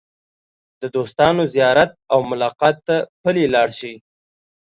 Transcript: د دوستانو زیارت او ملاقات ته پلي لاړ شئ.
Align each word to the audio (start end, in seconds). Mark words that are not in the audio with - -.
د 0.81 0.83
دوستانو 0.95 1.43
زیارت 1.53 1.91
او 2.13 2.19
ملاقات 2.31 2.75
ته 2.87 2.95
پلي 3.21 3.45
لاړ 3.53 3.69
شئ. 3.79 3.93